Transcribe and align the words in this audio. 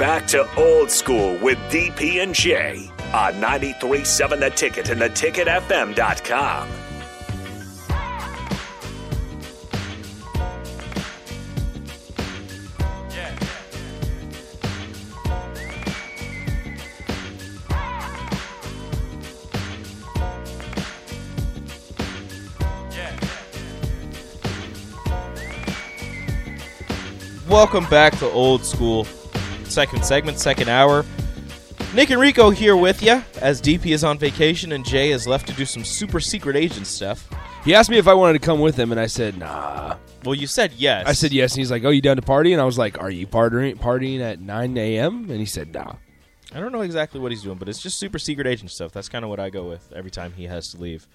back 0.00 0.26
to 0.26 0.48
old 0.56 0.90
school 0.90 1.36
with 1.42 1.58
DP 1.70 2.22
and 2.22 2.34
J 2.34 2.90
on 3.12 3.34
93.7 3.34 4.40
The 4.40 4.48
Ticket 4.48 4.88
and 4.88 4.98
theticketfm.com. 5.02 6.68
Welcome 27.46 27.84
back 27.90 28.16
to 28.20 28.26
Old 28.30 28.64
School. 28.64 29.06
Second 29.70 30.04
segment, 30.04 30.40
second 30.40 30.68
hour. 30.68 31.04
Nick 31.94 32.10
and 32.10 32.20
Rico 32.20 32.50
here 32.50 32.76
with 32.76 33.02
you 33.02 33.22
as 33.40 33.62
DP 33.62 33.86
is 33.86 34.02
on 34.02 34.18
vacation 34.18 34.72
and 34.72 34.84
Jay 34.84 35.10
is 35.10 35.26
left 35.26 35.46
to 35.46 35.52
do 35.54 35.64
some 35.64 35.84
super 35.84 36.18
secret 36.18 36.56
agent 36.56 36.88
stuff. 36.88 37.28
He 37.64 37.74
asked 37.74 37.88
me 37.88 37.96
if 37.96 38.08
I 38.08 38.14
wanted 38.14 38.40
to 38.40 38.44
come 38.44 38.60
with 38.60 38.76
him, 38.76 38.90
and 38.90 39.00
I 39.00 39.06
said 39.06 39.38
nah. 39.38 39.96
Well, 40.24 40.34
you 40.34 40.46
said 40.46 40.72
yes. 40.72 41.06
I 41.06 41.12
said 41.12 41.32
yes, 41.32 41.52
and 41.52 41.58
he's 41.60 41.70
like, 41.70 41.84
"Oh, 41.84 41.90
you 41.90 42.00
down 42.00 42.16
to 42.16 42.22
party?" 42.22 42.52
And 42.52 42.60
I 42.60 42.64
was 42.64 42.78
like, 42.78 43.00
"Are 43.00 43.10
you 43.10 43.26
partying 43.26 43.76
partying 43.76 44.20
at 44.20 44.40
9 44.40 44.76
a.m.?" 44.76 45.30
And 45.30 45.38
he 45.38 45.46
said, 45.46 45.72
"Nah." 45.72 45.94
I 46.52 46.58
don't 46.58 46.72
know 46.72 46.80
exactly 46.80 47.20
what 47.20 47.30
he's 47.30 47.42
doing, 47.42 47.58
but 47.58 47.68
it's 47.68 47.80
just 47.80 47.98
super 47.98 48.18
secret 48.18 48.46
agent 48.46 48.72
stuff. 48.72 48.90
That's 48.92 49.08
kind 49.08 49.24
of 49.24 49.28
what 49.30 49.38
I 49.38 49.50
go 49.50 49.68
with 49.68 49.92
every 49.94 50.10
time 50.10 50.32
he 50.32 50.44
has 50.44 50.72
to 50.72 50.78
leave. 50.78 51.06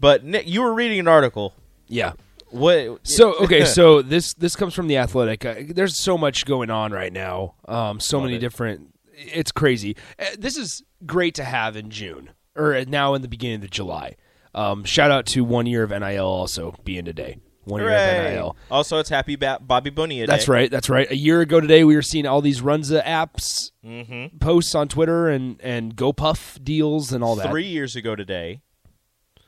But 0.00 0.24
Nick, 0.24 0.48
you 0.48 0.62
were 0.62 0.74
reading 0.74 0.98
an 0.98 1.06
article. 1.06 1.54
Yeah. 1.86 2.14
What? 2.52 3.00
So 3.06 3.34
okay, 3.44 3.64
so 3.64 4.02
this 4.02 4.34
this 4.34 4.54
comes 4.56 4.74
from 4.74 4.86
the 4.86 4.98
Athletic. 4.98 5.44
Uh, 5.44 5.54
there's 5.68 5.96
so 5.96 6.16
much 6.16 6.44
going 6.46 6.70
on 6.70 6.92
right 6.92 7.12
now. 7.12 7.54
Um, 7.66 7.98
so 8.00 8.18
Love 8.18 8.24
many 8.26 8.36
it. 8.36 8.40
different. 8.40 8.94
It's 9.14 9.52
crazy. 9.52 9.96
Uh, 10.18 10.24
this 10.38 10.56
is 10.56 10.82
great 11.06 11.34
to 11.36 11.44
have 11.44 11.76
in 11.76 11.90
June 11.90 12.30
or 12.56 12.74
uh, 12.74 12.84
now 12.86 13.14
in 13.14 13.22
the 13.22 13.28
beginning 13.28 13.62
of 13.64 13.70
July. 13.70 14.16
Um, 14.54 14.84
shout 14.84 15.10
out 15.10 15.26
to 15.26 15.44
one 15.44 15.66
year 15.66 15.82
of 15.82 15.90
NIL 15.90 16.24
also 16.26 16.74
being 16.84 17.04
today. 17.04 17.38
One 17.64 17.80
year 17.80 17.90
of 17.90 18.32
NIL. 18.32 18.56
Also, 18.72 18.98
it's 18.98 19.08
Happy 19.08 19.36
ba- 19.36 19.58
Bobby 19.60 19.90
Bonilla. 19.90 20.26
Day. 20.26 20.32
That's 20.32 20.48
right. 20.48 20.68
That's 20.70 20.90
right. 20.90 21.08
A 21.10 21.16
year 21.16 21.40
ago 21.40 21.60
today, 21.60 21.84
we 21.84 21.94
were 21.94 22.02
seeing 22.02 22.26
all 22.26 22.40
these 22.40 22.60
Runza 22.60 23.02
apps 23.04 23.70
Mm-hmm. 23.84 24.38
posts 24.38 24.74
on 24.74 24.88
Twitter 24.88 25.28
and 25.28 25.60
and 25.60 25.94
GoPuff 25.96 26.62
deals 26.62 27.12
and 27.12 27.22
all 27.24 27.36
that. 27.36 27.50
Three 27.50 27.66
years 27.66 27.94
ago 27.96 28.14
today, 28.16 28.60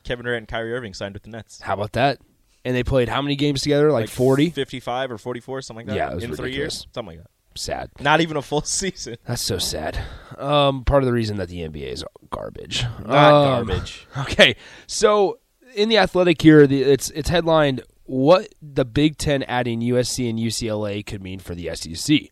Kevin 0.05 0.25
Durant 0.25 0.42
and 0.42 0.48
Kyrie 0.48 0.72
Irving 0.72 0.94
signed 0.94 1.14
with 1.14 1.22
the 1.25 1.30
Nets. 1.30 1.60
How 1.62 1.75
about 1.75 1.92
that? 1.92 2.19
And 2.64 2.74
they 2.74 2.82
played 2.82 3.08
how 3.08 3.20
many 3.20 3.36
games 3.36 3.62
together? 3.62 3.92
Like 3.92 4.08
forty. 4.08 4.48
55 4.50 5.10
or 5.12 5.18
44, 5.18 5.62
something 5.62 5.86
like 5.86 5.96
that. 5.96 6.20
Yeah, 6.20 6.24
in 6.24 6.34
three 6.34 6.54
years, 6.54 6.86
something 6.94 7.16
like 7.18 7.24
that. 7.24 7.30
Sad. 7.56 7.90
Not 8.00 8.20
even 8.20 8.36
a 8.36 8.42
full 8.42 8.62
season. 8.64 9.16
That's 9.26 9.42
so 9.42 9.58
sad. 9.58 10.00
Um, 10.38 10.84
part 10.84 11.02
of 11.02 11.06
the 11.06 11.12
reason 11.12 11.36
that 11.36 11.48
the 11.48 11.58
NBA 11.60 11.92
is 11.92 12.04
garbage. 12.30 12.84
Not 13.06 13.32
Um, 13.32 13.66
garbage. 13.66 14.06
Okay, 14.18 14.56
so 14.86 15.38
in 15.74 15.88
the 15.88 15.98
Athletic 15.98 16.40
here, 16.40 16.66
the, 16.66 16.82
it's 16.82 17.10
it's 17.10 17.28
headlined 17.28 17.82
what 18.04 18.48
the 18.62 18.84
Big 18.84 19.18
Ten 19.18 19.42
adding 19.44 19.80
USC 19.80 20.28
and 20.28 20.38
UCLA 20.38 21.04
could 21.04 21.22
mean 21.22 21.38
for 21.38 21.54
the 21.54 21.70
SEC, 21.74 22.30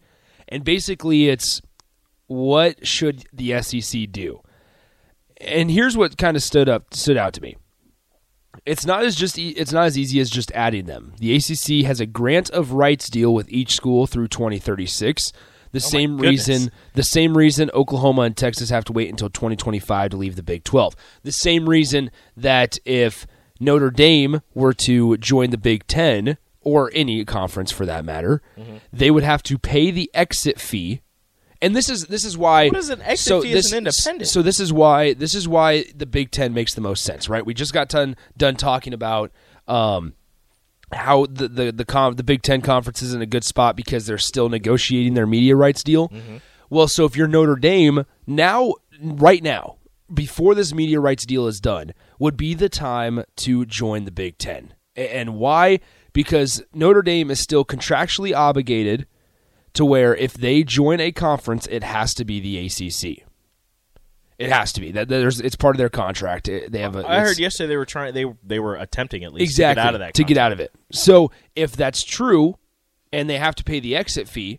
and 0.48 0.64
basically 0.64 1.28
it's 1.28 1.60
what 2.26 2.86
should 2.86 3.24
the 3.32 3.60
SEC 3.62 4.10
do. 4.10 4.40
And 5.40 5.70
here's 5.70 5.96
what 5.96 6.16
kind 6.18 6.36
of 6.36 6.42
stood 6.42 6.68
up 6.68 6.94
stood 6.94 7.16
out 7.16 7.32
to 7.34 7.40
me. 7.42 7.56
It's 8.64 8.86
not 8.86 9.04
as 9.04 9.16
just 9.16 9.38
e- 9.38 9.50
it's 9.50 9.72
not 9.72 9.86
as 9.86 9.98
easy 9.98 10.20
as 10.20 10.30
just 10.30 10.52
adding 10.52 10.86
them. 10.86 11.14
The 11.18 11.34
ACC 11.34 11.84
has 11.86 12.00
a 12.00 12.06
grant 12.06 12.50
of 12.50 12.72
rights 12.72 13.08
deal 13.10 13.34
with 13.34 13.50
each 13.50 13.74
school 13.74 14.06
through 14.06 14.28
2036. 14.28 15.32
The 15.72 15.78
oh 15.78 15.80
same 15.80 16.18
reason 16.18 16.70
the 16.94 17.02
same 17.02 17.36
reason 17.36 17.70
Oklahoma 17.74 18.22
and 18.22 18.36
Texas 18.36 18.70
have 18.70 18.84
to 18.84 18.92
wait 18.92 19.08
until 19.08 19.30
2025 19.30 20.10
to 20.10 20.16
leave 20.16 20.36
the 20.36 20.42
Big 20.42 20.64
12. 20.64 20.94
The 21.22 21.32
same 21.32 21.68
reason 21.68 22.10
that 22.36 22.78
if 22.84 23.26
Notre 23.58 23.90
Dame 23.90 24.42
were 24.54 24.74
to 24.74 25.16
join 25.16 25.50
the 25.50 25.58
Big 25.58 25.86
10 25.86 26.36
or 26.60 26.90
any 26.94 27.24
conference 27.24 27.72
for 27.72 27.86
that 27.86 28.04
matter, 28.04 28.42
mm-hmm. 28.56 28.76
they 28.92 29.10
would 29.10 29.24
have 29.24 29.42
to 29.44 29.58
pay 29.58 29.90
the 29.90 30.10
exit 30.14 30.60
fee. 30.60 31.00
And 31.62 31.76
this 31.76 31.88
is 31.88 32.06
this 32.06 32.24
is 32.24 32.36
why 32.36 32.66
What 32.66 32.76
is 32.76 32.90
an 32.90 33.00
exit 33.02 33.26
so 33.26 33.40
fee 33.40 33.52
as 33.52 33.64
this, 33.64 33.72
an 33.72 33.78
independent? 33.78 34.28
So 34.28 34.42
this 34.42 34.58
is 34.58 34.72
why 34.72 35.14
this 35.14 35.32
is 35.34 35.46
why 35.46 35.84
the 35.94 36.06
Big 36.06 36.32
Ten 36.32 36.52
makes 36.52 36.74
the 36.74 36.80
most 36.80 37.04
sense, 37.04 37.28
right? 37.28 37.46
We 37.46 37.54
just 37.54 37.72
got 37.72 37.88
done 37.88 38.16
done 38.36 38.56
talking 38.56 38.92
about 38.92 39.30
um, 39.68 40.14
how 40.92 41.26
the 41.26 41.46
the 41.46 41.72
the, 41.72 41.84
con- 41.84 42.16
the 42.16 42.24
Big 42.24 42.42
Ten 42.42 42.62
conference 42.62 43.00
is 43.00 43.14
in 43.14 43.22
a 43.22 43.26
good 43.26 43.44
spot 43.44 43.76
because 43.76 44.06
they're 44.06 44.18
still 44.18 44.48
negotiating 44.48 45.14
their 45.14 45.26
media 45.26 45.54
rights 45.54 45.84
deal. 45.84 46.08
Mm-hmm. 46.08 46.38
Well, 46.68 46.88
so 46.88 47.04
if 47.04 47.16
you're 47.16 47.28
Notre 47.28 47.56
Dame 47.56 48.06
now, 48.26 48.74
right 49.00 49.42
now, 49.42 49.76
before 50.12 50.56
this 50.56 50.74
media 50.74 50.98
rights 50.98 51.24
deal 51.24 51.46
is 51.46 51.60
done, 51.60 51.92
would 52.18 52.36
be 52.36 52.54
the 52.54 52.68
time 52.68 53.22
to 53.36 53.64
join 53.66 54.04
the 54.04 54.10
Big 54.10 54.36
Ten. 54.36 54.74
And 54.96 55.36
why? 55.36 55.78
Because 56.12 56.62
Notre 56.74 57.02
Dame 57.02 57.30
is 57.30 57.38
still 57.38 57.64
contractually 57.64 58.34
obligated 58.34 59.06
to 59.74 59.84
where 59.84 60.14
if 60.14 60.34
they 60.34 60.62
join 60.62 61.00
a 61.00 61.12
conference, 61.12 61.66
it 61.68 61.82
has 61.82 62.14
to 62.14 62.24
be 62.24 62.40
the 62.40 62.58
ACC. 62.66 63.26
It 64.38 64.50
has 64.50 64.72
to 64.72 64.80
be 64.80 64.90
that 64.92 65.08
there's 65.08 65.40
it's 65.40 65.54
part 65.56 65.76
of 65.76 65.78
their 65.78 65.88
contract. 65.88 66.48
It- 66.48 66.72
They 66.72 66.80
have 66.80 66.96
a. 66.96 67.06
I 67.08 67.20
heard 67.20 67.38
yesterday 67.38 67.68
they 67.68 67.76
were 67.76 67.84
trying. 67.86 68.12
They 68.14 68.24
they 68.42 68.58
were 68.58 68.74
attempting 68.76 69.24
at 69.24 69.32
least 69.32 69.50
exactly 69.52 69.80
to 69.80 69.84
get 69.84 69.88
out 69.88 69.94
of 69.94 70.00
that. 70.00 70.14
to 70.14 70.24
get 70.24 70.36
out 70.38 70.52
of 70.52 70.60
it. 70.60 70.72
So 70.90 71.30
if 71.54 71.72
that's 71.76 72.02
true, 72.02 72.56
and 73.12 73.30
they 73.30 73.38
have 73.38 73.54
to 73.56 73.64
pay 73.64 73.78
the 73.78 73.94
exit 73.94 74.28
fee, 74.28 74.58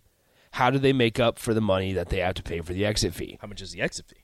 how 0.52 0.70
do 0.70 0.78
they 0.80 0.94
make 0.94 1.20
up 1.20 1.38
for 1.38 1.54
the 1.54 1.60
money 1.62 1.92
that 1.94 2.10
they 2.10 2.20
have 2.20 2.36
to 2.36 2.44
pay 2.44 2.62
for 2.62 2.72
the 2.74 2.86
exit 2.86 3.14
fee? 3.14 3.38
How 3.42 3.48
much 3.48 3.62
is 3.62 3.72
the 3.72 3.82
exit 3.82 4.06
fee? 4.08 4.22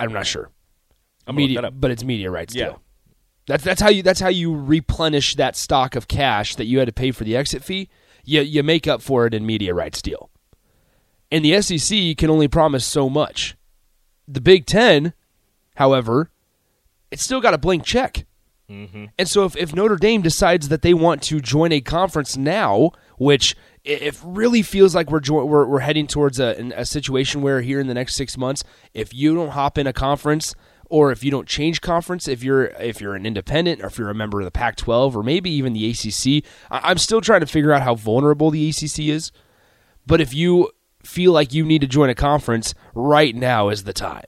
I'm 0.00 0.12
not 0.12 0.26
sure. 0.26 0.50
I'm 1.26 1.36
media, 1.36 1.70
but 1.70 1.90
it's 1.90 2.02
media 2.02 2.30
rights 2.30 2.54
Yeah. 2.54 2.64
deal. 2.64 2.82
That's 3.46 3.62
that's 3.62 3.80
how 3.80 3.90
you 3.90 4.02
that's 4.02 4.20
how 4.20 4.28
you 4.28 4.54
replenish 4.56 5.36
that 5.36 5.54
stock 5.56 5.94
of 5.94 6.08
cash 6.08 6.56
that 6.56 6.64
you 6.64 6.78
had 6.78 6.86
to 6.86 6.92
pay 6.92 7.10
for 7.12 7.22
the 7.24 7.36
exit 7.36 7.62
fee. 7.62 7.88
You 8.24 8.42
you 8.42 8.62
make 8.62 8.86
up 8.86 9.02
for 9.02 9.26
it 9.26 9.34
in 9.34 9.46
media 9.46 9.74
rights 9.74 10.02
deal. 10.02 10.30
And 11.30 11.44
the 11.44 11.60
SEC 11.62 12.16
can 12.16 12.30
only 12.30 12.48
promise 12.48 12.84
so 12.84 13.08
much. 13.08 13.56
The 14.26 14.40
Big 14.40 14.66
Ten, 14.66 15.12
however, 15.76 16.30
it's 17.10 17.22
still 17.22 17.40
got 17.40 17.54
a 17.54 17.58
blank 17.58 17.84
check. 17.84 18.26
Mm-hmm. 18.68 19.06
And 19.18 19.28
so 19.28 19.44
if, 19.44 19.56
if 19.56 19.74
Notre 19.74 19.96
Dame 19.96 20.22
decides 20.22 20.68
that 20.68 20.82
they 20.82 20.94
want 20.94 21.22
to 21.24 21.40
join 21.40 21.72
a 21.72 21.80
conference 21.80 22.36
now, 22.36 22.92
which 23.18 23.56
it 23.84 24.18
really 24.24 24.62
feels 24.62 24.94
like 24.94 25.10
we're, 25.10 25.20
jo- 25.20 25.44
we're, 25.44 25.66
we're 25.66 25.80
heading 25.80 26.06
towards 26.06 26.38
a, 26.38 26.72
a 26.76 26.84
situation 26.84 27.42
where 27.42 27.62
here 27.62 27.80
in 27.80 27.88
the 27.88 27.94
next 27.94 28.14
six 28.14 28.36
months, 28.36 28.62
if 28.94 29.12
you 29.12 29.34
don't 29.34 29.50
hop 29.50 29.78
in 29.78 29.86
a 29.86 29.92
conference 29.92 30.54
or 30.90 31.10
if 31.12 31.24
you 31.24 31.30
don't 31.30 31.48
change 31.48 31.80
conference, 31.80 32.28
if 32.28 32.42
you're 32.42 32.64
if 32.64 33.00
you're 33.00 33.14
an 33.14 33.24
independent 33.24 33.80
or 33.82 33.86
if 33.86 33.96
you're 33.96 34.10
a 34.10 34.14
member 34.14 34.40
of 34.40 34.44
the 34.44 34.50
Pac-12 34.50 35.14
or 35.16 35.22
maybe 35.22 35.50
even 35.50 35.72
the 35.72 35.88
ACC, 35.90 36.44
I- 36.70 36.90
I'm 36.90 36.98
still 36.98 37.20
trying 37.22 37.40
to 37.40 37.46
figure 37.46 37.72
out 37.72 37.82
how 37.82 37.94
vulnerable 37.94 38.50
the 38.50 38.68
ACC 38.68 39.08
is. 39.08 39.32
But 40.06 40.20
if 40.20 40.34
you 40.34 40.70
feel 41.02 41.32
like 41.32 41.54
you 41.54 41.64
need 41.64 41.80
to 41.80 41.86
join 41.86 42.10
a 42.10 42.14
conference, 42.14 42.74
right 42.94 43.34
now 43.34 43.68
is 43.70 43.84
the 43.84 43.92
time 43.94 44.24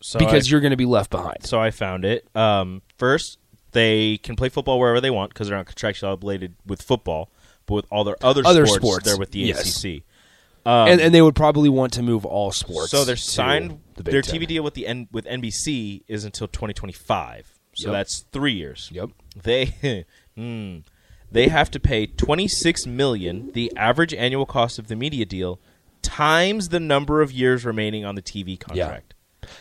So 0.00 0.18
because 0.18 0.46
I, 0.46 0.50
you're 0.50 0.60
going 0.60 0.70
to 0.70 0.76
be 0.76 0.84
left 0.84 1.10
behind. 1.10 1.44
so 1.44 1.58
I 1.60 1.70
found 1.72 2.04
it. 2.04 2.28
Um, 2.36 2.82
first, 2.98 3.38
they 3.72 4.18
can 4.18 4.36
play 4.36 4.48
football 4.48 4.78
wherever 4.78 5.00
they 5.00 5.10
want 5.10 5.32
because 5.34 5.48
they're 5.48 5.56
not 5.56 5.66
contractually 5.66 6.12
obligated 6.12 6.54
with 6.66 6.82
football, 6.82 7.30
but 7.66 7.74
with 7.74 7.86
all 7.90 8.04
their 8.04 8.16
other, 8.22 8.42
Other 8.44 8.66
sports, 8.66 8.84
sports, 8.84 9.04
they're 9.06 9.18
with 9.18 9.32
the 9.32 9.40
yes. 9.40 9.82
ACC. 9.84 10.02
Um, 10.66 10.88
and, 10.88 11.00
and 11.00 11.14
they 11.14 11.20
would 11.22 11.34
probably 11.34 11.68
want 11.68 11.92
to 11.94 12.02
move 12.02 12.24
all 12.24 12.50
sports. 12.50 12.90
so 12.90 13.04
they're 13.04 13.16
to 13.16 13.20
signed. 13.22 13.80
the 13.96 14.02
Big 14.04 14.12
their 14.12 14.22
Ten. 14.22 14.40
TV 14.40 14.46
deal 14.46 14.62
with 14.62 14.74
the 14.74 14.86
N, 14.86 15.08
with 15.12 15.26
NBC 15.26 16.02
is 16.08 16.24
until 16.24 16.48
2025. 16.48 17.58
So 17.74 17.88
Yep. 17.88 17.92
that's 17.92 18.20
three 18.32 18.52
years. 18.54 18.88
Yep. 18.92 19.10
They 19.42 20.04
hmm, 20.36 20.78
they 21.30 21.48
have 21.48 21.70
to 21.72 21.80
pay 21.80 22.06
26 22.06 22.86
million, 22.86 23.50
the 23.52 23.72
average 23.76 24.14
annual 24.14 24.46
cost 24.46 24.78
of 24.78 24.88
the 24.88 24.96
media 24.96 25.24
deal, 25.26 25.60
times 26.02 26.68
the 26.70 26.80
number 26.80 27.20
of 27.20 27.32
years 27.32 27.64
remaining 27.64 28.04
on 28.04 28.14
the 28.14 28.22
TV 28.22 28.58
contract. 28.58 29.14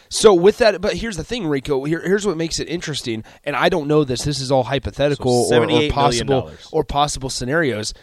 So 0.10 0.34
with 0.34 0.60
that, 0.60 0.80
but 0.80 0.94
here's 0.94 1.18
the 1.18 1.24
thing, 1.26 1.46
Rico. 1.46 1.84
Here, 1.84 2.00
here's 2.02 2.26
what 2.26 2.38
makes 2.38 2.60
it 2.60 2.70
interesting, 2.70 3.24
and 3.44 3.54
I 3.56 3.68
don't 3.68 3.88
know 3.88 4.06
this. 4.06 4.24
This 4.24 4.40
is 4.40 4.50
all 4.52 4.64
hypothetical 4.64 5.44
So 5.46 5.58
or, 5.58 5.64
or 5.64 5.68
$78 5.68 5.68
million 5.68 5.92
possible 5.92 6.52
or 6.72 6.84
possible 6.86 7.30
scenarios. 7.30 7.94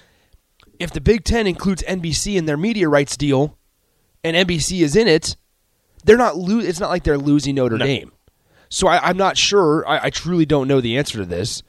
If 0.80 0.92
the 0.92 1.00
Big 1.00 1.22
Ten 1.24 1.46
includes 1.46 1.82
NBC 1.86 2.34
in 2.36 2.46
their 2.46 2.56
media 2.56 2.88
rights 2.88 3.16
deal, 3.16 3.56
and 4.24 4.34
NBC 4.36 4.80
is 4.80 4.96
in 4.96 5.06
it, 5.06 5.36
they're 6.04 6.16
not. 6.16 6.36
Lo- 6.36 6.58
it's 6.58 6.80
not 6.80 6.90
like 6.90 7.04
they're 7.04 7.18
losing 7.18 7.54
Notre 7.54 7.78
No. 7.78 7.86
Dame. 7.86 8.12
So 8.70 8.88
I, 8.88 8.98
I'm 9.08 9.16
not 9.16 9.36
sure. 9.36 9.86
I, 9.86 10.06
I 10.06 10.10
truly 10.10 10.46
don't 10.46 10.66
know 10.68 10.80
the 10.80 10.96
answer 10.96 11.18
to 11.18 11.24
this. 11.26 11.62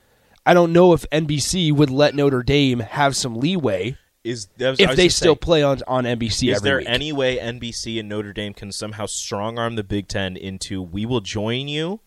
I 0.46 0.54
don't 0.56 0.74
know 0.74 0.94
if 0.94 1.06
NBC 1.12 1.72
would 1.72 1.90
let 1.92 2.16
Notre 2.16 2.42
Dame 2.42 2.80
have 2.80 3.16
some 3.16 3.36
leeway 3.36 3.96
Is 4.24 4.48
was- 4.58 4.80
if 4.80 4.96
they 4.96 5.08
still 5.10 5.34
saying, 5.34 5.38
play 5.38 5.62
on 5.64 5.82
on 5.88 6.06
NBC 6.06 6.52
Is 6.52 6.62
there 6.62 6.78
week. 6.78 6.88
any 6.90 7.12
way 7.12 7.38
NBC 7.38 8.00
and 8.00 8.10
Notre 8.10 8.34
Dame 8.34 8.54
can 8.54 8.72
somehow 8.72 9.06
strong 9.06 9.60
arm 9.60 9.76
the 9.76 9.84
Big 9.84 10.08
Ten 10.08 10.36
into 10.38 10.82
we 10.82 11.06
will 11.06 11.22
join 11.22 11.68
you, 11.68 12.00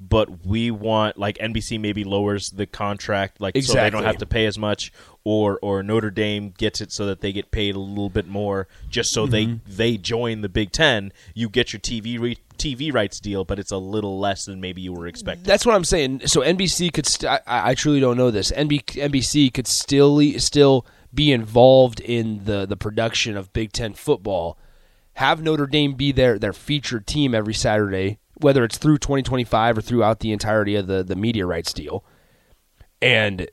but 0.00 0.46
we 0.46 0.70
want 0.70 1.18
like 1.18 1.36
NBC 1.38 1.78
maybe 1.78 2.04
lowers 2.04 2.50
the 2.50 2.66
contract, 2.66 3.40
like 3.40 3.56
so 3.62 3.74
they 3.74 3.90
don't 3.90 4.04
have 4.04 4.18
to 4.18 4.26
pay 4.26 4.46
as 4.46 4.56
much, 4.56 4.92
or 5.24 5.58
or 5.60 5.82
Notre 5.82 6.10
Dame 6.10 6.54
gets 6.56 6.80
it 6.80 6.90
so 6.90 7.04
that 7.06 7.20
they 7.20 7.32
get 7.32 7.50
paid 7.50 7.74
a 7.74 7.78
little 7.78 8.08
bit 8.08 8.26
more, 8.26 8.66
just 8.88 9.12
so 9.12 9.26
they 9.26 9.44
mm-hmm. 9.44 9.56
they 9.66 9.98
join 9.98 10.40
the 10.40 10.48
Big 10.48 10.72
Ten. 10.72 11.12
You 11.34 11.50
get 11.50 11.74
your 11.74 11.80
TV 11.80 12.18
re- 12.18 12.38
TV 12.56 12.92
rights 12.92 13.20
deal, 13.20 13.44
but 13.44 13.58
it's 13.58 13.70
a 13.70 13.76
little 13.76 14.18
less 14.18 14.46
than 14.46 14.60
maybe 14.60 14.80
you 14.80 14.92
were 14.92 15.06
expecting. 15.06 15.44
That's 15.44 15.66
what 15.66 15.74
I'm 15.74 15.84
saying. 15.84 16.26
So 16.26 16.40
NBC 16.40 16.92
could. 16.92 17.06
St- 17.06 17.30
I, 17.30 17.70
I 17.70 17.74
truly 17.74 18.00
don't 18.00 18.16
know 18.16 18.30
this. 18.30 18.50
NB- 18.52 18.84
NBC 18.84 19.52
could 19.52 19.66
still 19.66 20.20
still 20.38 20.86
be 21.12 21.30
involved 21.30 22.00
in 22.00 22.44
the 22.44 22.64
the 22.64 22.76
production 22.76 23.36
of 23.36 23.52
Big 23.52 23.72
Ten 23.72 23.92
football. 23.92 24.56
Have 25.14 25.42
Notre 25.42 25.66
Dame 25.66 25.92
be 25.92 26.12
their 26.12 26.38
their 26.38 26.54
featured 26.54 27.06
team 27.06 27.34
every 27.34 27.52
Saturday, 27.52 28.18
whether 28.40 28.64
it's 28.64 28.78
through 28.78 28.98
2025 28.98 29.78
or 29.78 29.80
throughout 29.80 30.20
the 30.20 30.32
entirety 30.32 30.74
of 30.76 30.86
the 30.86 31.02
the 31.02 31.16
media 31.16 31.46
rights 31.46 31.72
deal, 31.72 32.04
and 33.02 33.48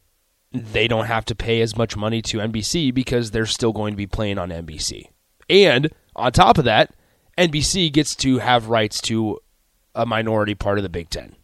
they 0.51 0.87
don't 0.87 1.05
have 1.05 1.25
to 1.25 1.35
pay 1.35 1.61
as 1.61 1.75
much 1.77 1.95
money 1.97 2.21
to 2.23 2.37
NBC 2.39 2.93
because 2.93 3.31
they're 3.31 3.45
still 3.45 3.73
going 3.73 3.93
to 3.93 3.97
be 3.97 4.07
playing 4.07 4.37
on 4.37 4.49
NBC. 4.49 5.09
And 5.49 5.91
on 6.15 6.31
top 6.31 6.57
of 6.57 6.65
that, 6.65 6.93
NBC 7.37 7.91
gets 7.91 8.15
to 8.17 8.39
have 8.39 8.67
rights 8.69 9.01
to 9.01 9.39
a 9.93 10.05
minority 10.05 10.55
part 10.55 10.77
of 10.79 10.83
the 10.83 10.89
Big 10.89 11.09
Ten. 11.09 11.35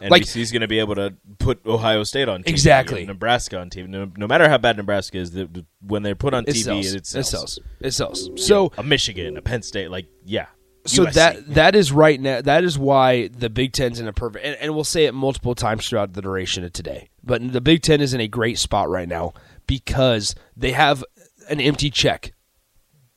like- 0.00 0.22
NBC's 0.22 0.50
going 0.50 0.62
to 0.62 0.68
be 0.68 0.78
able 0.78 0.94
to 0.94 1.14
put 1.38 1.64
Ohio 1.66 2.02
State 2.04 2.28
on 2.28 2.42
TV, 2.42 2.48
Exactly. 2.48 3.04
Nebraska 3.04 3.58
on 3.60 3.68
TV. 3.70 3.86
No, 3.86 4.10
no 4.16 4.26
matter 4.26 4.48
how 4.48 4.56
bad 4.56 4.76
Nebraska 4.78 5.18
is, 5.18 5.32
the, 5.32 5.44
the- 5.46 5.66
when 5.86 6.02
they're 6.02 6.14
put 6.14 6.32
on 6.32 6.44
It 6.46 6.54
TV, 6.54 6.62
sells. 6.64 6.86
it 6.94 6.96
It 6.96 7.06
sells. 7.06 7.28
sells. 7.30 7.58
It 7.80 7.90
sells. 7.92 8.30
So 8.46 8.72
a 8.78 8.82
Michigan, 8.82 9.36
a 9.36 9.42
Penn 9.42 9.62
State, 9.62 9.90
like 9.90 10.06
yeah. 10.24 10.46
So 10.86 11.04
USC. 11.04 11.12
that 11.14 11.54
that 11.54 11.74
is 11.74 11.92
right 11.92 12.20
now. 12.20 12.40
That 12.40 12.64
is 12.64 12.78
why 12.78 13.28
the 13.28 13.50
Big 13.50 13.72
Ten's 13.72 14.00
in 14.00 14.08
a 14.08 14.12
perfect. 14.12 14.44
And, 14.44 14.56
and 14.56 14.74
we'll 14.74 14.84
say 14.84 15.04
it 15.04 15.14
multiple 15.14 15.54
times 15.54 15.88
throughout 15.88 16.14
the 16.14 16.22
duration 16.22 16.64
of 16.64 16.72
today. 16.72 17.10
But 17.22 17.52
the 17.52 17.60
Big 17.60 17.82
Ten 17.82 18.00
is 18.00 18.14
in 18.14 18.20
a 18.20 18.28
great 18.28 18.58
spot 18.58 18.88
right 18.88 19.08
now 19.08 19.34
because 19.66 20.34
they 20.56 20.72
have 20.72 21.04
an 21.48 21.60
empty 21.60 21.90
check. 21.90 22.32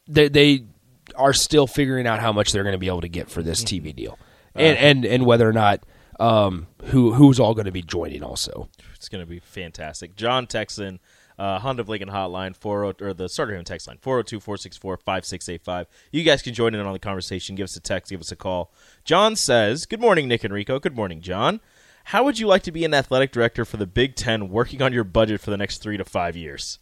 They 0.07 0.27
they 0.27 0.65
are 1.15 1.33
still 1.33 1.67
figuring 1.67 2.07
out 2.07 2.19
how 2.19 2.33
much 2.33 2.51
they're 2.51 2.63
going 2.63 2.73
to 2.73 2.79
be 2.79 2.87
able 2.87 3.01
to 3.01 3.09
get 3.09 3.29
for 3.29 3.41
this 3.41 3.63
TV 3.63 3.95
deal, 3.95 4.17
and 4.55 4.77
and 4.77 5.05
and 5.05 5.25
whether 5.25 5.47
or 5.47 5.53
not 5.53 5.85
um 6.19 6.67
who 6.85 7.13
who's 7.13 7.39
all 7.39 7.53
going 7.53 7.65
to 7.65 7.71
be 7.71 7.81
joining 7.81 8.23
also. 8.23 8.69
It's 8.95 9.09
going 9.09 9.23
to 9.23 9.29
be 9.29 9.39
fantastic. 9.39 10.15
John 10.15 10.47
Texan, 10.47 10.99
uh, 11.43 11.59
Honda 11.59 11.83
Lincoln 11.83 12.07
Hotline, 12.09 12.55
40, 12.55 13.03
or 13.03 13.13
the 13.13 13.27
starter 13.27 13.53
home 13.53 13.65
text 13.65 13.85
line, 13.85 13.97
402 14.01 14.39
464 14.39 14.97
5685. 14.97 15.87
You 16.11 16.23
guys 16.23 16.41
can 16.41 16.53
join 16.53 16.73
in 16.73 16.79
on 16.79 16.93
the 16.93 16.99
conversation. 16.99 17.55
Give 17.55 17.65
us 17.65 17.75
a 17.75 17.81
text, 17.81 18.11
give 18.11 18.21
us 18.21 18.31
a 18.31 18.37
call. 18.37 18.71
John 19.03 19.35
says, 19.35 19.85
Good 19.85 19.99
morning, 19.99 20.29
Nick 20.29 20.45
and 20.45 20.53
Rico. 20.53 20.79
Good 20.79 20.95
morning, 20.95 21.19
John. 21.19 21.59
How 22.05 22.23
would 22.23 22.39
you 22.39 22.47
like 22.47 22.63
to 22.63 22.71
be 22.71 22.85
an 22.85 22.93
athletic 22.93 23.33
director 23.33 23.65
for 23.65 23.75
the 23.75 23.85
Big 23.85 24.15
Ten 24.15 24.49
working 24.49 24.81
on 24.81 24.93
your 24.93 25.03
budget 25.03 25.41
for 25.41 25.51
the 25.51 25.57
next 25.57 25.79
three 25.79 25.97
to 25.97 26.05
five 26.05 26.37
years? 26.37 26.79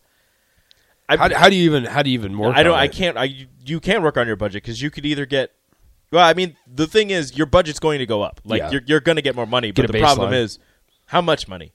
I, 1.09 1.17
How, 1.17 1.35
how 1.35 1.49
do 1.49 1.55
you 1.55 1.63
even 1.65 1.85
how 1.85 2.03
do 2.03 2.11
you 2.11 2.13
even 2.13 2.37
work? 2.37 2.55
I 2.55 2.61
don't. 2.61 2.73
on 2.73 2.79
I 2.79 2.87
can't. 2.87 3.17
I 3.17 3.23
you- 3.65 3.79
can't 3.79 4.03
work 4.03 4.15
on 4.17 4.27
your 4.27 4.35
budget 4.35 4.61
because 4.63 4.81
you 4.81 4.91
could 4.91 5.05
either 5.05 5.25
get. 5.25 5.51
Well, 6.11 6.23
I 6.25 6.33
mean, 6.33 6.55
the 6.71 6.85
thing 6.87 7.09
is, 7.09 7.35
your 7.35 7.47
budget's 7.47 7.79
going 7.79 7.97
to 7.99 8.05
go 8.05 8.21
up. 8.21 8.41
Like 8.45 8.59
Yeah. 8.59 8.71
you're 8.71 8.81
you're 8.85 8.99
going 8.99 9.15
to 9.15 9.21
get 9.23 9.35
more 9.35 9.47
money, 9.47 9.71
but 9.71 9.91
the 9.91 9.99
problem 9.99 10.33
is, 10.33 10.59
how 11.05 11.21
much 11.21 11.47
money? 11.47 11.73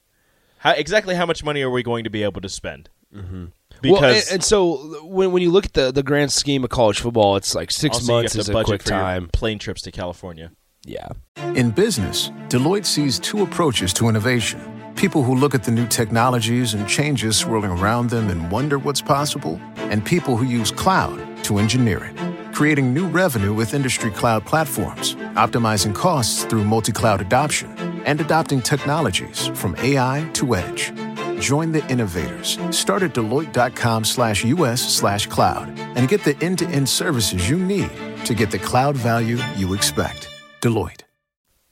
How 0.66 0.72
exactly 0.72 1.14
how 1.14 1.26
much 1.26 1.44
money 1.44 1.62
are 1.62 1.70
we 1.70 1.84
going 1.84 2.02
to 2.02 2.10
be 2.10 2.24
able 2.24 2.40
to 2.40 2.48
spend? 2.48 2.88
Mm-hmm. 3.14 3.44
Because 3.82 4.00
well, 4.00 4.04
and, 4.04 4.24
and 4.32 4.44
so 4.44 5.06
when 5.06 5.30
when 5.30 5.40
you 5.40 5.52
look 5.52 5.64
at 5.64 5.74
the 5.74 5.92
the 5.92 6.02
grand 6.02 6.32
scheme 6.32 6.64
of 6.64 6.70
college 6.70 6.98
football, 6.98 7.36
it's 7.36 7.54
like 7.54 7.70
six 7.70 8.04
months 8.04 8.32
have 8.32 8.40
is 8.40 8.48
a 8.48 8.52
budget 8.52 8.66
quick 8.66 8.82
time. 8.82 9.28
plane 9.28 9.60
trips 9.60 9.82
to 9.82 9.92
California. 9.92 10.50
Yeah. 10.84 11.08
In 11.54 11.70
business, 11.70 12.30
Deloitte 12.48 12.84
sees 12.84 13.20
two 13.20 13.42
approaches 13.44 13.92
to 13.94 14.08
innovation 14.08 14.60
people 14.96 15.22
who 15.22 15.34
look 15.36 15.54
at 15.54 15.62
the 15.62 15.70
new 15.70 15.86
technologies 15.86 16.72
and 16.74 16.88
changes 16.88 17.36
swirling 17.36 17.70
around 17.70 18.08
them 18.08 18.30
and 18.30 18.50
wonder 18.50 18.78
what's 18.78 19.02
possible, 19.02 19.60
and 19.76 20.04
people 20.04 20.36
who 20.36 20.46
use 20.46 20.70
cloud 20.70 21.20
to 21.44 21.58
engineer 21.58 22.02
it, 22.02 22.54
creating 22.54 22.94
new 22.94 23.06
revenue 23.06 23.52
with 23.52 23.74
industry 23.74 24.10
cloud 24.10 24.44
platforms, 24.46 25.14
optimizing 25.36 25.94
costs 25.94 26.44
through 26.44 26.64
multi 26.64 26.92
cloud 26.92 27.20
adoption, 27.20 27.75
and 28.06 28.20
adopting 28.20 28.62
technologies 28.62 29.48
from 29.48 29.76
AI 29.78 30.28
to 30.34 30.56
edge. 30.56 30.92
Join 31.40 31.72
the 31.72 31.86
innovators. 31.90 32.58
Start 32.70 33.02
at 33.02 33.12
Deloitte.com 33.14 34.04
slash 34.04 34.44
US 34.44 34.80
slash 34.80 35.26
cloud 35.26 35.68
and 35.96 36.08
get 36.08 36.24
the 36.24 36.36
end 36.42 36.58
to 36.60 36.66
end 36.68 36.88
services 36.88 37.50
you 37.50 37.58
need 37.58 37.90
to 38.24 38.34
get 38.34 38.50
the 38.50 38.58
cloud 38.58 38.96
value 38.96 39.38
you 39.56 39.74
expect. 39.74 40.30
Deloitte. 40.62 41.02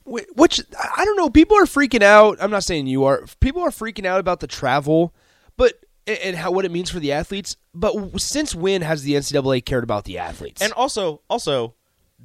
Which 0.05 0.61
I 0.97 1.05
don't 1.07 1.17
know. 1.17 1.31
People 1.31 1.57
are 1.57 1.65
freaking 1.65 2.03
out. 2.03 2.37
I'm 2.41 2.51
not 2.51 2.63
saying 2.63 2.87
you 2.87 3.05
are. 3.05 3.25
People 3.41 3.63
are 3.63 3.71
freaking 3.71 4.05
out 4.05 4.21
about 4.21 4.41
the 4.41 4.47
travel, 4.47 5.15
but 5.57 5.73
and- 6.07 6.19
and 6.19 6.37
how 6.37 6.51
what 6.51 6.67
it 6.67 6.71
means 6.71 6.91
for 6.91 7.01
the 7.01 7.11
athletes. 7.13 7.57
But 7.75 8.21
since 8.21 8.55
when 8.55 8.83
has 8.83 9.03
the 9.03 9.15
NCAA 9.15 9.63
cared 9.63 9.83
about 9.83 10.05
the 10.05 10.19
athletes? 10.19 10.61
And 10.61 10.75
also, 10.75 11.23
also, 11.31 11.75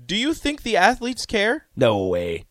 do 0.05 0.17
you 0.17 0.33
think 0.33 0.63
the 0.63 0.75
athletes 0.75 1.25
care? 1.25 1.67
no 1.77 2.05
way. 2.05 2.45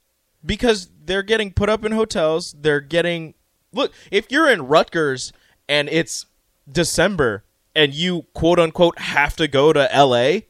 Because 0.44 0.90
they're 1.04 1.22
getting 1.22 1.52
put 1.52 1.68
up 1.68 1.84
in 1.84 1.92
hotels. 1.92 2.54
They're 2.58 2.80
getting 2.80 3.34
look. 3.72 3.92
If 4.10 4.30
you're 4.30 4.50
in 4.50 4.66
Rutgers 4.66 5.32
and 5.68 5.88
it's 5.88 6.26
December 6.70 7.44
and 7.74 7.94
you 7.94 8.26
quote 8.34 8.58
unquote 8.58 8.98
have 8.98 9.36
to 9.36 9.48
go 9.48 9.72
to 9.72 9.92
L.A., 9.94 10.46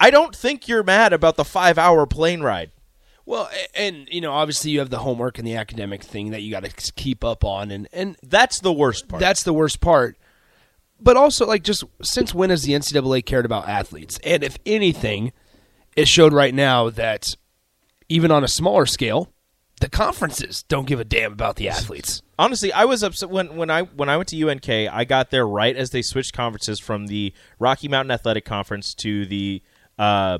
I 0.00 0.10
don't 0.10 0.34
think 0.34 0.68
you're 0.68 0.82
mad 0.82 1.12
about 1.12 1.36
the 1.36 1.44
five 1.44 1.78
hour 1.78 2.06
plane 2.06 2.40
ride. 2.40 2.70
Well, 3.26 3.50
and 3.74 4.08
you 4.10 4.20
know, 4.20 4.32
obviously 4.32 4.70
you 4.70 4.78
have 4.78 4.90
the 4.90 5.00
homework 5.00 5.38
and 5.38 5.46
the 5.46 5.56
academic 5.56 6.02
thing 6.02 6.30
that 6.30 6.40
you 6.40 6.50
got 6.50 6.64
to 6.64 6.92
keep 6.92 7.22
up 7.24 7.44
on, 7.44 7.70
and 7.70 7.86
and 7.92 8.16
That's 8.22 8.60
the 8.60 8.72
worst 8.72 9.08
part. 9.08 9.20
That's 9.20 9.42
the 9.42 9.52
worst 9.52 9.80
part. 9.80 10.16
But 11.00 11.16
also, 11.16 11.46
like, 11.46 11.62
just 11.62 11.84
since 12.02 12.34
when 12.34 12.50
has 12.50 12.62
the 12.62 12.72
NCAA 12.72 13.24
cared 13.24 13.44
about 13.44 13.68
athletes? 13.68 14.18
And 14.24 14.42
if 14.42 14.58
anything, 14.66 15.32
it 15.94 16.08
showed 16.08 16.32
right 16.32 16.54
now 16.54 16.90
that 16.90 17.36
even 18.08 18.30
on 18.30 18.44
a 18.44 18.48
smaller 18.48 18.86
scale, 18.86 19.32
the 19.80 19.88
conferences 19.88 20.62
don't 20.64 20.86
give 20.86 21.00
a 21.00 21.04
damn 21.04 21.32
about 21.32 21.56
the 21.56 21.68
athletes. 21.68 22.22
Honestly, 22.38 22.72
I 22.72 22.84
was 22.84 23.02
upset 23.02 23.30
when, 23.30 23.56
when 23.56 23.70
I 23.70 23.82
when 23.82 24.08
I 24.08 24.16
went 24.16 24.28
to 24.30 24.48
UNK. 24.48 24.68
I 24.68 25.04
got 25.04 25.30
there 25.30 25.46
right 25.46 25.76
as 25.76 25.90
they 25.90 26.02
switched 26.02 26.32
conferences 26.32 26.78
from 26.80 27.06
the 27.06 27.32
Rocky 27.58 27.88
Mountain 27.88 28.10
Athletic 28.10 28.44
Conference 28.44 28.94
to 28.94 29.26
the 29.26 29.62
uh, 29.98 30.38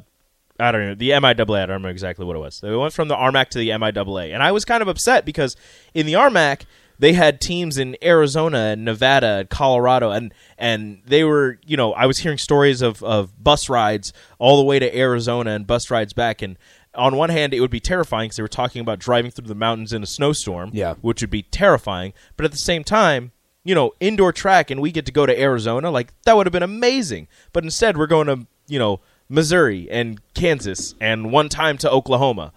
I 0.61 0.73
don't 0.73 0.87
know 0.87 0.95
the 0.95 1.11
MIAA. 1.11 1.31
I 1.31 1.35
don't 1.35 1.69
remember 1.69 1.89
exactly 1.91 2.25
what 2.25 2.37
it 2.37 2.41
was. 2.41 2.61
They 2.61 2.75
went 2.75 2.93
from 2.93 3.09
the 3.09 3.17
RMAC 3.17 3.49
to 3.51 3.59
the 3.59 3.71
MIAA, 3.71 4.33
and 4.35 4.43
I 4.43 4.53
was 4.53 4.65
kind 4.65 4.83
of 4.83 4.89
upset 4.89 5.25
because 5.25 5.57
in 5.95 6.07
the 6.07 6.15
RMAC 6.15 6.63
they 7.01 7.13
had 7.13 7.41
teams 7.41 7.79
in 7.79 7.97
Arizona 8.03 8.59
and 8.59 8.85
Nevada 8.85 9.39
and 9.39 9.51
Colorado, 9.51 10.11
and 10.11 10.35
and 10.57 11.01
they 11.07 11.23
were 11.23 11.59
you 11.65 11.77
know 11.77 11.93
I 11.93 12.07
was 12.07 12.19
hearing 12.19 12.39
stories 12.39 12.83
of 12.83 13.03
of 13.05 13.43
bus 13.43 13.69
rides 13.69 14.13
all 14.39 14.57
the 14.57 14.65
way 14.65 14.79
to 14.81 14.99
Arizona 14.99 15.51
and 15.51 15.67
bus 15.67 15.91
rides 15.91 16.13
back 16.13 16.43
and. 16.43 16.57
On 16.99 17.17
one 17.17 17.31
hand, 17.31 17.55
it 17.55 17.61
would 17.61 17.71
be 17.71 17.81
terrifying 17.81 18.27
because 18.27 18.37
they 18.37 18.43
were 18.43 18.49
talking 18.49 18.81
about 18.81 18.99
driving 18.99 19.31
through 19.31 19.47
the 19.47 19.55
mountains 19.55 19.93
in 19.93 20.03
a 20.03 20.07
snowstorm 20.07 20.71
Yeah. 20.73 20.95
which 21.01 21.21
would 21.23 21.31
be 21.31 21.43
terrifying. 21.43 22.13
But 22.37 22.45
at 22.45 22.51
the 22.53 22.59
same 22.59 22.85
time, 22.85 23.33
you 23.65 23.75
know, 23.75 23.95
indoor 24.01 24.33
track 24.33 24.71
and 24.71 24.81
we 24.81 24.91
get 24.91 25.07
to 25.07 25.13
go 25.13 25.25
to 25.25 25.41
Arizona, 25.41 25.91
like 25.91 26.13
that 26.25 26.37
would 26.37 26.47
have 26.47 26.53
been 26.53 26.63
amazing. 26.63 27.29
But 27.53 27.65
instead, 27.65 27.97
we're 27.97 28.07
going 28.07 28.27
to, 28.27 28.47
you 28.67 28.79
know, 28.79 29.01
Missouri 29.29 29.89
and 29.91 30.21
Kansas 30.35 30.95
and 31.01 31.31
one 31.31 31.49
time 31.49 31.79
to 31.79 31.91
Oklahoma. 31.91 32.53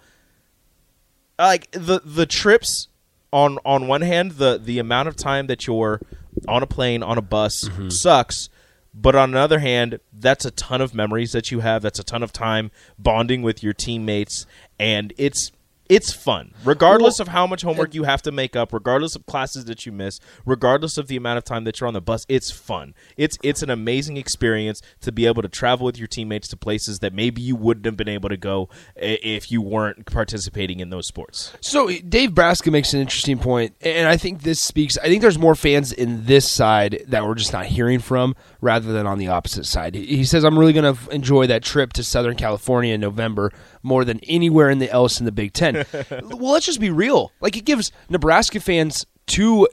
Like 1.38 1.70
the 1.72 2.00
the 2.04 2.26
trips 2.26 2.88
on 3.32 3.58
on 3.64 3.88
one 3.88 4.02
hand, 4.02 4.32
the 4.32 4.58
the 4.62 4.78
amount 4.78 5.08
of 5.08 5.16
time 5.16 5.46
that 5.48 5.66
you're 5.66 6.00
on 6.48 6.62
a 6.62 6.66
plane, 6.66 7.02
on 7.02 7.18
a 7.18 7.22
bus 7.22 7.64
mm-hmm. 7.68 7.88
sucks. 7.90 8.48
But 8.94 9.14
on 9.14 9.30
the 9.30 9.38
other 9.38 9.60
hand, 9.60 10.00
that's 10.12 10.44
a 10.44 10.50
ton 10.50 10.80
of 10.80 10.94
memories 10.94 11.32
that 11.32 11.50
you 11.50 11.60
have. 11.60 11.82
That's 11.82 11.98
a 11.98 12.04
ton 12.04 12.22
of 12.22 12.32
time 12.32 12.70
bonding 12.98 13.42
with 13.42 13.62
your 13.62 13.72
teammates, 13.72 14.46
and 14.78 15.12
it's 15.16 15.50
it's 15.92 16.10
fun, 16.10 16.54
regardless 16.64 17.20
of 17.20 17.28
how 17.28 17.46
much 17.46 17.60
homework 17.60 17.94
you 17.94 18.04
have 18.04 18.22
to 18.22 18.32
make 18.32 18.56
up, 18.56 18.72
regardless 18.72 19.14
of 19.14 19.26
classes 19.26 19.66
that 19.66 19.84
you 19.84 19.92
miss, 19.92 20.20
regardless 20.46 20.96
of 20.96 21.06
the 21.06 21.16
amount 21.16 21.36
of 21.36 21.44
time 21.44 21.64
that 21.64 21.78
you're 21.78 21.86
on 21.86 21.92
the 21.92 22.00
bus. 22.00 22.24
It's 22.30 22.50
fun. 22.50 22.94
It's 23.18 23.36
it's 23.42 23.62
an 23.62 23.68
amazing 23.68 24.16
experience 24.16 24.80
to 25.02 25.12
be 25.12 25.26
able 25.26 25.42
to 25.42 25.50
travel 25.50 25.84
with 25.84 25.98
your 25.98 26.08
teammates 26.08 26.48
to 26.48 26.56
places 26.56 27.00
that 27.00 27.12
maybe 27.12 27.42
you 27.42 27.56
wouldn't 27.56 27.84
have 27.84 27.98
been 27.98 28.08
able 28.08 28.30
to 28.30 28.38
go 28.38 28.70
if 28.96 29.52
you 29.52 29.60
weren't 29.60 30.06
participating 30.06 30.80
in 30.80 30.88
those 30.88 31.06
sports. 31.06 31.52
So 31.60 31.88
eh, 31.88 32.00
Dave 32.08 32.34
Braska 32.34 32.70
makes 32.70 32.94
an 32.94 33.00
interesting 33.00 33.38
point, 33.38 33.74
and 33.82 34.08
I 34.08 34.16
think 34.16 34.44
this 34.44 34.62
speaks. 34.62 34.96
I 34.96 35.08
think 35.08 35.20
there's 35.20 35.38
more 35.38 35.54
fans 35.54 35.92
in 35.92 36.24
this 36.24 36.50
side 36.50 37.04
that 37.08 37.22
we're 37.22 37.34
just 37.34 37.52
not 37.52 37.66
hearing 37.66 37.98
from, 37.98 38.34
rather 38.62 38.94
than 38.94 39.06
on 39.06 39.18
the 39.18 39.28
opposite 39.28 39.66
side. 39.66 39.94
He 39.94 40.06
he 40.06 40.24
says, 40.24 40.42
"I'm 40.42 40.58
really 40.58 40.72
going 40.72 40.96
to 40.96 41.10
enjoy 41.10 41.48
that 41.48 41.62
trip 41.62 41.92
to 41.92 42.02
Southern 42.02 42.36
California 42.36 42.94
in 42.94 43.00
November 43.02 43.52
more 43.82 44.04
than 44.04 44.20
anywhere 44.20 44.70
in 44.70 44.78
the 44.78 44.90
else 44.90 45.18
in 45.18 45.26
the 45.26 45.32
Big 45.32 45.52
Ten. 45.52 45.84
well, 46.10 46.52
let's 46.52 46.66
just 46.66 46.80
be 46.80 46.90
real. 46.90 47.32
Like 47.40 47.56
it 47.56 47.64
gives 47.64 47.92
Nebraska 48.08 48.60
fans 48.60 49.06
two 49.26 49.68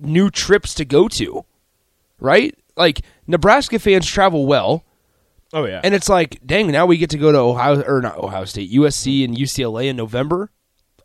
new 0.00 0.30
trips 0.30 0.74
to 0.74 0.84
go 0.84 1.08
to, 1.08 1.44
right? 2.18 2.54
Like 2.76 3.02
Nebraska 3.26 3.78
fans 3.78 4.06
travel 4.06 4.46
well. 4.46 4.84
Oh 5.54 5.66
yeah, 5.66 5.82
And 5.84 5.94
it's 5.94 6.08
like, 6.08 6.40
dang, 6.46 6.70
now 6.70 6.86
we 6.86 6.96
get 6.96 7.10
to 7.10 7.18
go 7.18 7.30
to 7.30 7.38
Ohio 7.38 7.82
or 7.82 8.00
not 8.00 8.16
Ohio 8.16 8.46
State, 8.46 8.72
USC 8.72 9.22
and 9.22 9.36
UCLA 9.36 9.88
in 9.88 9.96
November. 9.96 10.50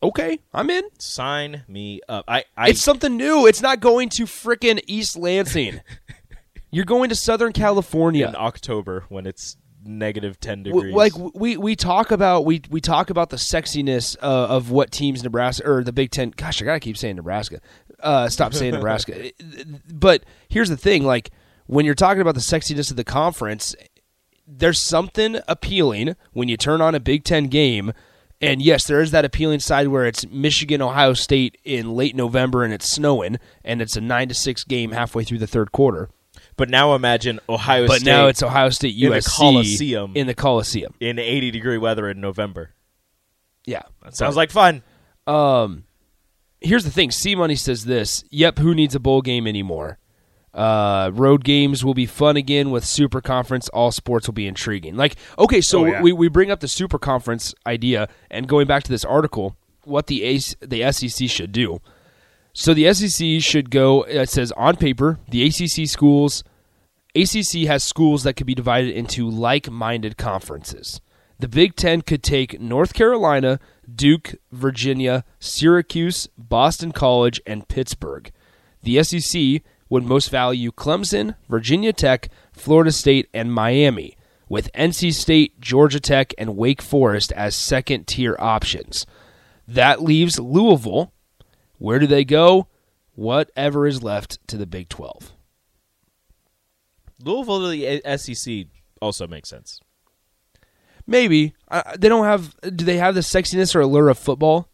Okay, 0.01 0.39
I'm 0.53 0.69
in. 0.69 0.83
Sign 0.99 1.63
me 1.67 2.01
up. 2.07 2.25
I, 2.27 2.45
I 2.55 2.69
It's 2.69 2.81
something 2.81 3.17
new. 3.17 3.45
It's 3.45 3.61
not 3.61 3.79
going 3.79 4.09
to 4.09 4.23
frickin' 4.25 4.79
East 4.87 5.17
Lansing. 5.17 5.81
You're 6.71 6.85
going 6.85 7.09
to 7.09 7.15
Southern 7.15 7.51
California. 7.51 8.27
in 8.27 8.35
October 8.35 9.05
when 9.09 9.25
it's 9.25 9.57
negative 9.87 10.39
ten 10.39 10.63
degrees. 10.63 10.93
like 10.93 11.13
we 11.33 11.57
we 11.57 11.75
talk 11.75 12.11
about 12.11 12.45
we 12.45 12.61
we 12.69 12.81
talk 12.81 13.09
about 13.09 13.29
the 13.29 13.37
sexiness 13.37 14.15
uh, 14.21 14.25
of 14.25 14.69
what 14.71 14.91
teams 14.91 15.23
Nebraska 15.23 15.67
or 15.69 15.83
the 15.83 15.93
Big 15.93 16.11
Ten. 16.11 16.31
Gosh, 16.35 16.61
I 16.61 16.65
gotta 16.65 16.79
keep 16.79 16.97
saying 16.97 17.15
Nebraska. 17.15 17.59
Uh, 17.99 18.29
stop 18.29 18.53
saying 18.53 18.73
Nebraska. 18.75 19.31
But 19.91 20.23
here's 20.49 20.69
the 20.69 20.77
thing: 20.77 21.03
like 21.03 21.31
when 21.65 21.85
you're 21.85 21.95
talking 21.95 22.21
about 22.21 22.35
the 22.35 22.41
sexiness 22.41 22.91
of 22.91 22.97
the 22.97 23.03
conference, 23.03 23.75
there's 24.47 24.81
something 24.81 25.39
appealing 25.47 26.15
when 26.33 26.47
you 26.47 26.57
turn 26.57 26.81
on 26.81 26.95
a 26.95 26.99
Big 26.99 27.23
Ten 27.23 27.47
game. 27.47 27.93
And 28.39 28.61
yes, 28.61 28.85
there 28.85 29.01
is 29.01 29.09
that 29.11 29.25
appealing 29.25 29.61
side 29.61 29.87
where 29.87 30.05
it's 30.05 30.27
Michigan, 30.27 30.79
Ohio 30.79 31.13
State 31.13 31.57
in 31.63 31.95
late 31.95 32.15
November 32.15 32.63
and 32.63 32.71
it's 32.71 32.87
snowing, 32.87 33.37
and 33.63 33.81
it's 33.81 33.97
a 33.97 34.01
nine 34.01 34.27
to 34.27 34.35
six 34.35 34.63
game 34.63 34.91
halfway 34.91 35.23
through 35.23 35.39
the 35.39 35.47
third 35.47 35.71
quarter. 35.71 36.09
But 36.57 36.69
now 36.69 36.93
imagine 36.95 37.39
Ohio 37.47 37.87
But 37.87 38.01
State 38.01 38.05
now 38.05 38.27
it's 38.27 38.43
Ohio 38.43 38.69
State 38.69 38.95
USC 38.97 39.05
in 39.05 39.11
the 39.13 39.21
Coliseum. 39.29 40.11
in 40.15 40.27
the 40.27 40.33
Coliseum. 40.33 40.93
in 40.99 41.19
eighty 41.19 41.51
degree 41.51 41.77
weather 41.77 42.09
in 42.09 42.19
November. 42.19 42.71
Yeah, 43.65 43.83
That 44.03 44.15
sounds 44.15 44.35
like 44.35 44.49
fun. 44.51 44.81
Um, 45.25 45.83
here's 46.61 46.83
the 46.85 46.91
thing. 46.91 47.11
C 47.11 47.35
Money 47.35 47.55
says 47.55 47.85
this. 47.85 48.23
Yep, 48.29 48.59
who 48.59 48.73
needs 48.73 48.95
a 48.95 48.99
bowl 48.99 49.21
game 49.21 49.45
anymore? 49.47 49.97
Uh, 50.53 51.11
road 51.13 51.43
games 51.43 51.83
will 51.85 51.93
be 51.93 52.05
fun 52.05 52.35
again 52.37 52.71
with 52.71 52.83
Super 52.85 53.21
Conference. 53.21 53.67
All 53.69 53.91
sports 53.91 54.25
will 54.25 54.33
be 54.33 54.47
intriguing. 54.47 54.95
Like, 54.95 55.15
okay, 55.37 55.61
so 55.61 55.81
Oh, 55.81 55.85
yeah. 55.85 56.01
we, 56.01 56.13
we 56.13 56.29
bring 56.29 56.49
up 56.49 56.61
the 56.61 56.67
Super 56.67 56.97
Conference 56.97 57.53
idea, 57.67 58.07
and 58.31 58.47
going 58.47 58.65
back 58.65 58.81
to 58.83 58.89
this 58.89 59.05
article, 59.05 59.55
what 59.83 60.07
the 60.07 60.23
ACE, 60.23 60.55
the 60.61 60.89
SEC 60.91 61.29
should 61.29 61.51
do. 61.51 61.79
So 62.59 62.73
the 62.73 62.91
SEC 62.91 63.39
should 63.39 63.69
go. 63.69 64.01
Uh, 64.01 64.23
it 64.23 64.29
says 64.29 64.51
on 64.53 64.77
paper, 64.77 65.19
the 65.29 65.45
ACC 65.45 65.87
schools, 65.87 66.43
ACC 67.13 67.67
has 67.67 67.83
schools 67.83 68.23
that 68.23 68.33
could 68.33 68.47
be 68.47 68.55
divided 68.55 68.95
into 68.95 69.29
like-minded 69.29 70.17
conferences. 70.17 70.99
The 71.37 71.47
Big 71.47 71.75
Ten 71.75 72.01
could 72.01 72.23
take 72.23 72.59
North 72.59 72.95
Carolina, 72.95 73.59
Duke, 73.93 74.33
Virginia, 74.51 75.23
Syracuse, 75.37 76.29
Boston 76.35 76.91
College, 76.91 77.39
and 77.45 77.67
Pittsburgh. 77.67 78.31
The 78.81 79.03
SEC 79.03 79.61
would 79.87 80.03
most 80.03 80.31
value 80.31 80.71
Clemson, 80.71 81.35
Virginia 81.47 81.93
Tech, 81.93 82.27
Florida 82.53 82.91
State, 82.91 83.29
and 83.35 83.53
Miami, 83.53 84.17
with 84.49 84.73
NC 84.73 85.13
State, 85.13 85.61
Georgia 85.61 85.99
Tech, 85.99 86.33
and 86.39 86.57
Wake 86.57 86.81
Forest 86.81 87.31
as 87.33 87.55
second 87.55 88.07
tier 88.07 88.35
options. 88.39 89.05
That 89.67 90.01
leaves 90.01 90.39
Louisville. 90.39 91.13
Where 91.77 91.99
do 91.99 92.07
they 92.07 92.25
go? 92.25 92.67
Whatever 93.13 93.87
is 93.87 94.03
left 94.03 94.45
to 94.47 94.57
the 94.57 94.65
Big 94.67 94.89
12. 94.89 95.31
Louisville 97.23 97.61
to 97.61 97.67
the 97.69 98.17
SEC 98.17 98.65
also 99.01 99.27
makes 99.27 99.49
sense. 99.49 99.79
Maybe. 101.07 101.53
Uh, 101.69 101.95
they 101.97 102.09
don't 102.09 102.25
have. 102.25 102.55
Do 102.61 102.85
they 102.85 102.97
have 102.97 103.15
the 103.15 103.21
sexiness 103.21 103.75
or 103.75 103.81
allure 103.81 104.09
of 104.09 104.17
football 104.17 104.69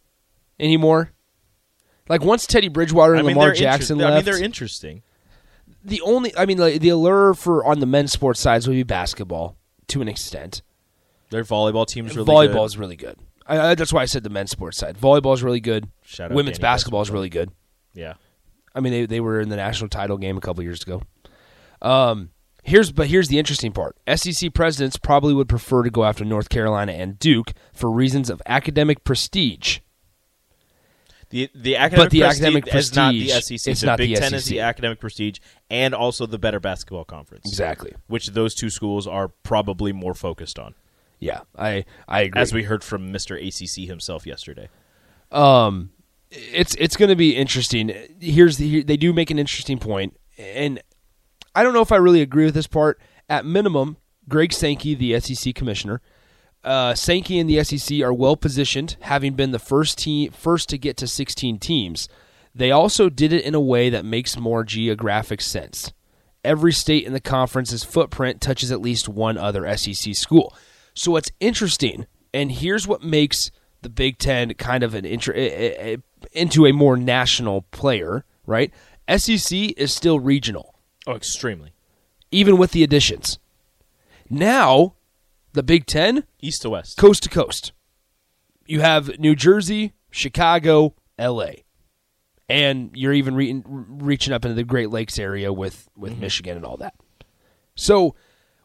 anymore? 0.58 1.12
Like 2.08 2.22
once 2.22 2.46
Teddy 2.46 2.68
Bridgewater 2.68 3.14
and 3.14 3.20
I 3.20 3.26
mean, 3.26 3.36
Lamar 3.36 3.54
Jackson 3.54 3.96
inter- 3.96 4.04
I 4.04 4.08
mean, 4.08 4.14
left, 4.16 4.26
they're 4.26 4.44
interesting. 4.44 5.02
the 5.82 6.00
only. 6.02 6.36
I 6.36 6.44
mean, 6.44 6.58
like, 6.58 6.80
the 6.80 6.90
allure 6.90 7.32
for 7.34 7.64
on 7.64 7.80
the 7.80 7.86
men's 7.86 8.12
sports 8.12 8.40
sides 8.40 8.66
would 8.68 8.74
be 8.74 8.82
basketball 8.82 9.56
to 9.88 10.02
an 10.02 10.08
extent. 10.08 10.60
Their 11.30 11.44
volleyball 11.44 11.86
team's 11.86 12.14
really 12.16 12.28
Volleyball 12.28 12.52
good. 12.52 12.64
is 12.64 12.76
really 12.78 12.96
good. 12.96 13.16
I, 13.46 13.58
I, 13.58 13.74
that's 13.74 13.92
why 13.92 14.02
I 14.02 14.06
said 14.06 14.22
the 14.22 14.30
men's 14.30 14.50
sports 14.50 14.78
side. 14.78 14.96
Volleyball 14.98 15.34
is 15.34 15.42
really 15.42 15.60
good. 15.60 15.88
Shout 16.02 16.30
out 16.30 16.34
Women's 16.34 16.58
basketball 16.58 17.02
is 17.02 17.10
really 17.10 17.28
good. 17.28 17.50
Yeah. 17.92 18.14
I 18.74 18.80
mean, 18.80 18.92
they 18.92 19.06
they 19.06 19.20
were 19.20 19.40
in 19.40 19.48
the 19.48 19.56
national 19.56 19.88
title 19.88 20.16
game 20.16 20.36
a 20.36 20.40
couple 20.40 20.62
years 20.64 20.82
ago. 20.82 21.02
Um, 21.82 22.30
here's 22.62 22.90
but 22.90 23.06
here's 23.06 23.28
the 23.28 23.38
interesting 23.38 23.72
part. 23.72 23.96
SEC 24.16 24.52
presidents 24.54 24.96
probably 24.96 25.34
would 25.34 25.48
prefer 25.48 25.82
to 25.82 25.90
go 25.90 26.04
after 26.04 26.24
North 26.24 26.48
Carolina 26.48 26.92
and 26.92 27.18
Duke 27.18 27.52
for 27.72 27.90
reasons 27.90 28.30
of 28.30 28.42
academic 28.46 29.04
prestige. 29.04 29.78
The 31.30 31.50
the 31.54 31.76
academic 31.76 32.06
but 32.06 32.10
the 32.10 32.20
prestige 32.20 32.42
academic 32.42 32.74
is 32.74 32.94
not 32.94 33.12
the 33.12 33.28
SEC. 33.28 33.72
it's 33.72 33.80
the 33.80 33.86
not 33.86 33.98
Big 33.98 34.14
the 34.14 34.20
Ten 34.20 34.34
is 34.34 34.44
SEC. 34.44 34.50
the 34.50 34.60
academic 34.60 35.00
prestige 35.00 35.38
and 35.70 35.94
also 35.94 36.26
the 36.26 36.38
better 36.38 36.60
basketball 36.60 37.04
conference. 37.04 37.44
Exactly. 37.46 37.92
Which 38.06 38.28
those 38.28 38.54
two 38.54 38.70
schools 38.70 39.06
are 39.06 39.28
probably 39.28 39.92
more 39.92 40.14
focused 40.14 40.58
on, 40.58 40.74
Yeah, 41.24 41.40
I 41.56 41.86
I 42.06 42.20
agree. 42.22 42.40
as 42.42 42.52
we 42.52 42.64
heard 42.64 42.84
from 42.84 43.10
Mr. 43.12 43.34
ACC 43.36 43.88
himself 43.88 44.26
yesterday. 44.26 44.68
um, 45.32 45.90
it's 46.30 46.74
it's 46.74 46.96
going 46.96 47.08
to 47.08 47.16
be 47.16 47.34
interesting. 47.34 47.92
Here's 48.20 48.58
the, 48.58 48.68
here, 48.68 48.82
they 48.82 48.98
do 48.98 49.12
make 49.12 49.30
an 49.30 49.38
interesting 49.38 49.78
point, 49.78 50.18
and 50.36 50.82
I 51.54 51.62
don't 51.62 51.72
know 51.72 51.80
if 51.80 51.92
I 51.92 51.96
really 51.96 52.20
agree 52.20 52.44
with 52.44 52.54
this 52.54 52.66
part. 52.66 53.00
At 53.28 53.46
minimum, 53.46 53.96
Greg 54.28 54.52
Sankey, 54.52 54.94
the 54.94 55.18
SEC 55.18 55.54
commissioner, 55.54 56.02
uh, 56.62 56.94
Sankey 56.94 57.38
and 57.38 57.48
the 57.48 57.64
SEC 57.64 58.00
are 58.02 58.12
well 58.12 58.36
positioned, 58.36 58.96
having 59.00 59.32
been 59.32 59.52
the 59.52 59.58
first 59.58 59.96
team 59.96 60.30
first 60.30 60.68
to 60.68 60.78
get 60.78 60.98
to 60.98 61.06
16 61.06 61.58
teams. 61.58 62.08
They 62.54 62.70
also 62.70 63.08
did 63.08 63.32
it 63.32 63.44
in 63.44 63.54
a 63.54 63.60
way 63.60 63.88
that 63.90 64.04
makes 64.04 64.36
more 64.36 64.62
geographic 64.62 65.40
sense. 65.40 65.92
Every 66.44 66.72
state 66.72 67.06
in 67.06 67.14
the 67.14 67.20
conference's 67.20 67.82
footprint 67.82 68.42
touches 68.42 68.70
at 68.70 68.82
least 68.82 69.08
one 69.08 69.38
other 69.38 69.74
SEC 69.76 70.14
school. 70.14 70.54
So 70.94 71.12
what's 71.12 71.30
interesting, 71.40 72.06
and 72.32 72.50
here's 72.52 72.86
what 72.86 73.02
makes 73.02 73.50
the 73.82 73.88
Big 73.88 74.18
Ten 74.18 74.54
kind 74.54 74.82
of 74.82 74.94
an 74.94 75.04
intro, 75.04 75.34
eh, 75.34 75.74
eh, 75.76 75.96
into 76.32 76.66
a 76.66 76.72
more 76.72 76.96
national 76.96 77.62
player, 77.70 78.24
right? 78.46 78.72
SEC 79.08 79.52
is 79.76 79.92
still 79.92 80.18
regional 80.18 80.74
Oh, 81.06 81.12
extremely 81.12 81.72
even 82.30 82.56
with 82.58 82.72
the 82.72 82.82
additions. 82.82 83.38
Now, 84.28 84.94
the 85.52 85.62
Big 85.62 85.86
Ten, 85.86 86.24
east 86.40 86.62
to 86.62 86.70
west. 86.70 86.96
coast 86.98 87.22
to 87.22 87.28
coast. 87.28 87.72
You 88.66 88.80
have 88.80 89.20
New 89.20 89.36
Jersey, 89.36 89.92
Chicago, 90.10 90.94
L.A., 91.16 91.64
and 92.48 92.90
you're 92.94 93.12
even 93.12 93.36
re- 93.36 93.62
reaching 93.64 94.32
up 94.32 94.44
into 94.44 94.54
the 94.54 94.64
Great 94.64 94.90
Lakes 94.90 95.18
area 95.18 95.52
with 95.52 95.88
with 95.96 96.18
Michigan 96.18 96.56
and 96.56 96.66
all 96.66 96.76
that. 96.78 96.94
So, 97.76 98.14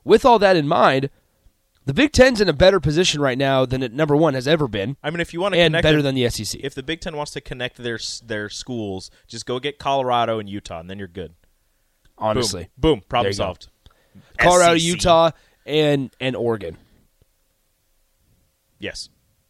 with 0.04 0.26
all 0.26 0.40
that 0.40 0.56
in 0.56 0.68
mind, 0.68 1.10
the 1.90 1.94
Big 1.96 2.12
Ten's 2.12 2.40
in 2.40 2.48
a 2.48 2.54
better 2.54 2.80
position 2.80 3.20
right 3.20 3.36
now 3.38 3.66
than 3.66 3.82
it 3.82 3.92
number 3.92 4.16
one 4.16 4.36
has 4.36 4.48
ever 4.48 4.68
been, 4.68 4.96
I 5.02 5.10
mean, 5.10 5.22
if 5.22 5.34
you 5.34 5.42
want 5.42 5.56
to 5.56 5.60
and 5.60 5.72
connect 5.72 5.82
better 5.84 5.98
it- 5.98 6.02
than 6.04 6.14
the 6.14 6.30
SEC. 6.30 6.62
if 6.64 6.76
the 6.76 6.84
Big 6.84 7.02
Ten 7.02 7.18
wants 7.18 7.32
to 7.32 7.42
connect 7.42 7.78
their 7.78 7.98
their 8.24 8.48
schools, 8.48 9.10
just 9.28 9.48
go 9.48 9.60
get 9.60 9.80
Colorado 9.80 10.38
and 10.38 10.48
Utah, 10.48 10.80
and 10.82 10.88
then 10.88 11.00
you're 11.00 11.08
good. 11.08 11.34
honestly, 12.20 12.70
boom, 12.78 13.00
boom 13.00 13.04
problem 13.10 13.32
you 13.32 13.38
go. 13.38 13.44
solved. 13.44 13.70
Colorado, 14.38 14.78
SEC. 14.78 14.86
Utah, 14.88 15.32
and 15.66 16.12
and 16.20 16.36
Oregon. 16.36 16.78
Yes, 18.78 19.10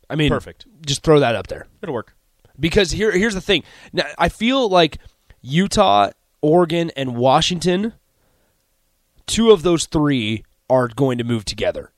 I 0.09 0.15
mean, 0.15 0.29
Perfect. 0.29 0.65
Just 0.85 1.03
throw 1.03 1.19
that 1.19 1.35
up 1.35 1.47
there. 1.47 1.67
it'll 1.83 1.93
work. 1.93 2.15
because 2.59 2.91
here 2.91 3.11
here's 3.11 3.33
the 3.33 3.41
thing. 3.41 3.63
Now, 3.93 4.05
I 4.17 4.29
feel 4.29 4.69
like 4.69 4.97
Utah, 5.41 6.11
Oregon, 6.41 6.89
and 6.95 7.15
Washington, 7.17 7.93
two 9.27 9.51
of 9.51 9.61
those 9.63 9.85
three 9.85 10.43
are 10.69 10.87
going 10.87 11.17
to 11.17 11.23
move 11.23 11.43
together. 11.45 11.91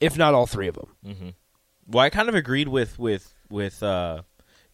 If 0.00 0.16
not 0.18 0.34
all 0.34 0.46
three 0.46 0.68
of 0.68 0.74
them. 0.76 1.34
Well, 1.86 2.04
I 2.04 2.10
kind 2.10 2.28
of 2.28 2.34
agreed 2.34 2.68
with 2.68 2.98
with 2.98 3.32
with 3.50 3.82
uh, 3.82 4.22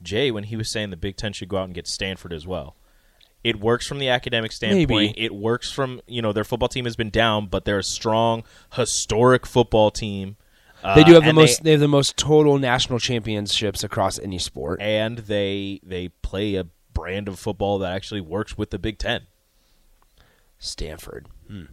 Jay 0.02 0.30
when 0.30 0.44
he 0.44 0.56
was 0.56 0.70
saying 0.70 0.90
the 0.90 0.96
Big 0.96 1.16
Ten 1.16 1.32
should 1.32 1.48
go 1.48 1.58
out 1.58 1.64
and 1.64 1.74
get 1.74 1.86
Stanford 1.86 2.32
as 2.32 2.46
well. 2.46 2.76
It 3.42 3.58
works 3.58 3.86
from 3.86 3.98
the 3.98 4.08
academic 4.10 4.52
standpoint. 4.52 4.88
Maybe. 4.88 5.14
It 5.20 5.34
works 5.34 5.72
from 5.72 6.00
you 6.06 6.20
know 6.22 6.32
their 6.32 6.44
football 6.44 6.68
team 6.68 6.84
has 6.84 6.96
been 6.96 7.10
down, 7.10 7.46
but 7.46 7.64
they're 7.64 7.78
a 7.78 7.82
strong 7.84 8.44
historic 8.74 9.46
football 9.46 9.90
team. 9.90 10.36
Uh, 10.82 10.94
They 10.94 11.04
do 11.04 11.12
have 11.14 11.24
the 11.24 11.32
most. 11.32 11.58
they- 11.58 11.64
They, 11.64 11.70
have 11.72 11.80
the 11.80 11.88
most 11.88 12.16
total 12.16 12.58
national 12.58 12.98
championships 12.98 13.82
across 13.84 14.18
any 14.18 14.38
sport. 14.38 14.80
and 14.80 15.18
they 15.18 15.80
they 15.82 16.08
play 16.08 16.54
a 16.56 16.64
brand 16.94 17.28
of 17.28 17.38
football 17.38 17.78
that 17.78 17.92
actually 17.92 18.20
works 18.20 18.56
with 18.58 18.70
the 18.70 18.78
Big 18.78 18.98
Ten. 18.98 19.26
Stanford. 20.58 21.26
Hmm. 21.48 21.64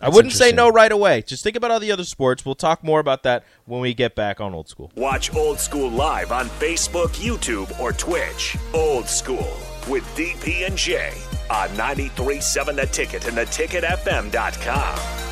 I 0.00 0.08
wouldn't 0.10 0.34
say 0.34 0.52
no 0.52 0.68
right 0.68 0.92
away. 0.92 1.22
Just 1.22 1.42
think 1.42 1.56
about 1.56 1.70
all 1.70 1.80
the 1.80 1.90
other 1.92 2.04
sports. 2.04 2.44
We'll 2.44 2.54
talk 2.54 2.84
more 2.84 3.00
about 3.00 3.22
that 3.22 3.44
when 3.64 3.80
we 3.80 3.94
get 3.94 4.14
back 4.14 4.40
on 4.40 4.52
old 4.54 4.68
school. 4.68 4.92
Watch 4.94 5.34
Old 5.34 5.58
School 5.58 5.90
live 5.90 6.32
on 6.32 6.46
Facebook, 6.46 7.08
YouTube, 7.16 7.78
or 7.80 7.92
Twitch. 7.92 8.56
Old 8.74 9.06
School 9.06 9.56
with 9.88 10.04
DP 10.16 10.66
and 10.66 10.76
J 10.76 11.12
on 11.50 11.68
93.7 11.70 12.76
The 12.76 12.86
Ticket 12.86 13.26
and 13.26 13.36
theticketfm.com. 13.36 15.25